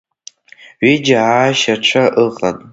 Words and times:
Ҩыџьа 0.85 1.17
аашьацәа 1.29 2.03
ыҟан. 2.25 2.57